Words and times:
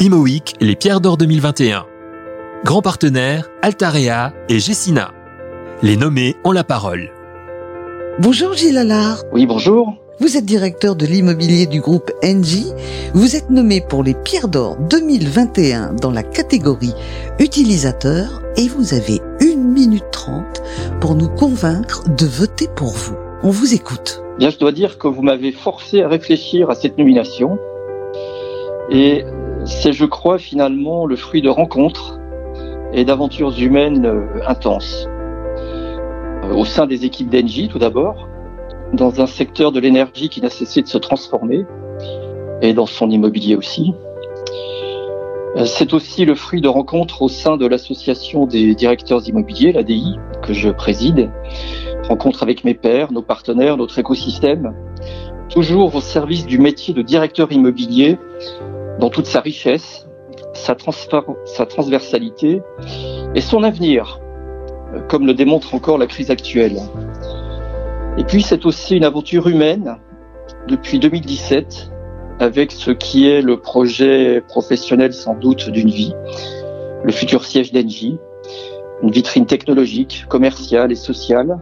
Imo 0.00 0.18
Week, 0.18 0.54
les 0.60 0.76
pierres 0.76 1.00
d'or 1.00 1.16
2021. 1.16 1.84
Grand 2.64 2.82
partenaire, 2.82 3.48
Altarea 3.62 4.32
et 4.48 4.60
Gessina. 4.60 5.10
Les 5.82 5.96
nommés 5.96 6.36
ont 6.44 6.52
la 6.52 6.62
parole. 6.62 7.10
Bonjour 8.20 8.54
Gilles 8.54 8.78
Allard. 8.78 9.24
Oui, 9.32 9.44
bonjour. 9.44 9.96
Vous 10.20 10.36
êtes 10.36 10.44
directeur 10.44 10.94
de 10.94 11.04
l'immobilier 11.04 11.66
du 11.66 11.80
groupe 11.80 12.12
Engie. 12.24 12.72
Vous 13.12 13.34
êtes 13.34 13.50
nommé 13.50 13.80
pour 13.80 14.04
les 14.04 14.14
pierres 14.14 14.46
d'or 14.46 14.76
2021 14.88 15.94
dans 15.94 16.12
la 16.12 16.22
catégorie 16.22 16.94
utilisateur 17.40 18.40
et 18.56 18.68
vous 18.68 18.94
avez 18.94 19.20
une 19.40 19.64
minute 19.64 20.12
trente 20.12 20.62
pour 21.00 21.16
nous 21.16 21.28
convaincre 21.28 22.04
de 22.08 22.26
voter 22.26 22.68
pour 22.76 22.90
vous. 22.90 23.16
On 23.42 23.50
vous 23.50 23.74
écoute. 23.74 24.22
Bien, 24.38 24.50
je 24.50 24.58
dois 24.58 24.70
dire 24.70 24.96
que 24.96 25.08
vous 25.08 25.22
m'avez 25.22 25.50
forcé 25.50 26.02
à 26.02 26.08
réfléchir 26.08 26.70
à 26.70 26.76
cette 26.76 26.98
nomination. 26.98 27.58
Et 28.90 29.24
c'est, 29.68 29.92
je 29.92 30.06
crois, 30.06 30.38
finalement 30.38 31.06
le 31.06 31.14
fruit 31.14 31.42
de 31.42 31.48
rencontres 31.48 32.18
et 32.92 33.04
d'aventures 33.04 33.52
humaines 33.60 34.06
euh, 34.06 34.40
intenses. 34.46 35.06
Euh, 36.44 36.54
au 36.54 36.64
sein 36.64 36.86
des 36.86 37.04
équipes 37.04 37.28
d'Engie, 37.28 37.68
tout 37.68 37.78
d'abord, 37.78 38.28
dans 38.94 39.20
un 39.20 39.26
secteur 39.26 39.70
de 39.70 39.78
l'énergie 39.78 40.30
qui 40.30 40.40
n'a 40.40 40.48
cessé 40.48 40.80
de 40.80 40.88
se 40.88 40.96
transformer, 40.96 41.66
et 42.62 42.72
dans 42.72 42.86
son 42.86 43.10
immobilier 43.10 43.56
aussi. 43.56 43.92
Euh, 45.56 45.66
C'est 45.66 45.92
aussi 45.92 46.24
le 46.24 46.34
fruit 46.34 46.62
de 46.62 46.68
rencontres 46.68 47.20
au 47.22 47.28
sein 47.28 47.56
de 47.56 47.66
l'association 47.66 48.46
des 48.46 48.74
directeurs 48.74 49.28
immobiliers, 49.28 49.72
l'ADI, 49.72 50.18
que 50.42 50.54
je 50.54 50.70
préside. 50.70 51.30
Rencontres 52.08 52.42
avec 52.42 52.64
mes 52.64 52.74
pairs, 52.74 53.12
nos 53.12 53.22
partenaires, 53.22 53.76
notre 53.76 53.98
écosystème, 53.98 54.74
toujours 55.50 55.94
au 55.94 56.00
service 56.00 56.46
du 56.46 56.58
métier 56.58 56.94
de 56.94 57.02
directeur 57.02 57.52
immobilier 57.52 58.18
dans 58.98 59.10
toute 59.10 59.26
sa 59.26 59.40
richesse, 59.40 60.08
sa, 60.54 60.74
transversalité 60.74 62.62
et 63.34 63.40
son 63.40 63.62
avenir, 63.62 64.20
comme 65.08 65.26
le 65.26 65.34
démontre 65.34 65.74
encore 65.74 65.98
la 65.98 66.06
crise 66.06 66.30
actuelle. 66.30 66.78
Et 68.16 68.24
puis 68.24 68.42
c'est 68.42 68.66
aussi 68.66 68.96
une 68.96 69.04
aventure 69.04 69.46
humaine 69.46 69.96
depuis 70.66 70.98
2017 70.98 71.92
avec 72.40 72.72
ce 72.72 72.90
qui 72.90 73.28
est 73.28 73.42
le 73.42 73.60
projet 73.60 74.40
professionnel 74.40 75.12
sans 75.12 75.34
doute 75.34 75.70
d'une 75.70 75.90
vie, 75.90 76.14
le 77.04 77.12
futur 77.12 77.44
siège 77.44 77.72
d'Engie, 77.72 78.18
une 79.02 79.10
vitrine 79.10 79.46
technologique, 79.46 80.26
commerciale 80.28 80.90
et 80.90 80.96
sociale, 80.96 81.58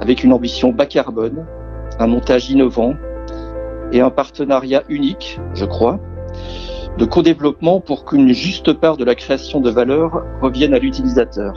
avec 0.00 0.24
une 0.24 0.32
ambition 0.32 0.72
bas 0.72 0.86
carbone, 0.86 1.46
un 1.98 2.06
montage 2.06 2.50
innovant 2.50 2.94
et 3.92 4.00
un 4.00 4.10
partenariat 4.10 4.82
unique, 4.88 5.38
je 5.54 5.64
crois, 5.64 6.00
de 6.98 7.04
co-développement 7.04 7.80
pour 7.80 8.04
qu'une 8.04 8.32
juste 8.32 8.72
part 8.74 8.96
de 8.96 9.04
la 9.04 9.14
création 9.14 9.60
de 9.60 9.70
valeur 9.70 10.24
revienne 10.40 10.74
à 10.74 10.78
l'utilisateur. 10.78 11.54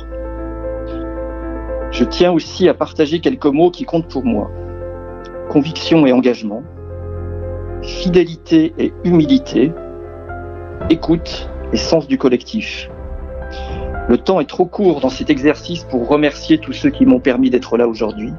Je 1.91 2.03
tiens 2.05 2.31
aussi 2.31 2.69
à 2.69 2.73
partager 2.73 3.19
quelques 3.19 3.45
mots 3.45 3.71
qui 3.71 3.83
comptent 3.85 4.09
pour 4.09 4.23
moi. 4.23 4.49
Conviction 5.49 6.05
et 6.05 6.13
engagement, 6.13 6.63
fidélité 7.81 8.73
et 8.77 8.93
humilité, 9.03 9.71
écoute 10.89 11.49
et 11.73 11.77
sens 11.77 12.07
du 12.07 12.17
collectif. 12.17 12.89
Le 14.07 14.17
temps 14.17 14.39
est 14.39 14.49
trop 14.49 14.65
court 14.65 15.01
dans 15.01 15.09
cet 15.09 15.29
exercice 15.29 15.83
pour 15.83 16.07
remercier 16.07 16.59
tous 16.59 16.73
ceux 16.73 16.89
qui 16.89 17.05
m'ont 17.05 17.19
permis 17.19 17.49
d'être 17.49 17.77
là 17.77 17.87
aujourd'hui. 17.87 18.31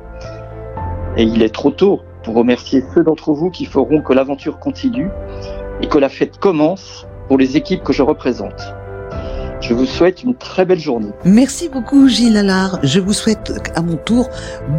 Et 1.17 1.25
il 1.25 1.43
est 1.43 1.55
trop 1.55 1.71
tôt 1.71 2.03
pour 2.23 2.35
remercier 2.35 2.83
ceux 2.95 3.05
d'entre 3.05 3.33
vous 3.33 3.51
qui 3.51 3.65
feront 3.65 4.01
que 4.01 4.13
l'aventure 4.13 4.59
continue 4.59 5.09
et 5.81 5.89
que 5.89 5.99
la 5.99 6.09
fête 6.09 6.39
commence 6.39 7.07
pour 7.29 7.39
les 7.39 7.57
équipes 7.57 7.83
que 7.83 7.93
je 7.93 8.03
représente. 8.03 8.75
Je 9.61 9.75
vous 9.75 9.87
souhaite 9.87 10.23
une 10.23 10.35
très 10.35 10.65
belle 10.65 10.79
journée. 10.79 11.11
Merci 11.25 11.69
beaucoup 11.69 12.09
Gilles 12.09 12.37
Allard. 12.37 12.79
Je 12.83 13.01
vous 13.01 13.13
souhaite 13.13 13.71
à 13.75 13.83
mon 13.83 13.97
tour 13.97 14.29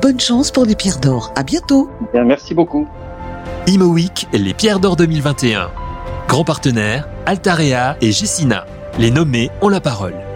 bonne 0.01 0.19
chance 0.19 0.51
pour 0.51 0.66
les 0.66 0.75
pierres 0.75 0.99
d'or. 0.99 1.33
À 1.35 1.44
bientôt. 1.44 1.89
Bien, 2.13 2.23
merci 2.23 2.53
beaucoup. 2.53 2.88
Imo 3.67 3.85
Week, 3.85 4.27
les 4.33 4.53
pierres 4.53 4.79
d'or 4.79 4.95
2021. 4.95 5.69
Grand 6.27 6.44
partenaire, 6.44 7.07
Altarea 7.25 7.97
et 8.01 8.11
Gessina. 8.11 8.66
Les 9.00 9.11
nommés 9.11 9.50
ont 9.61 9.69
la 9.69 9.81
parole. 9.81 10.26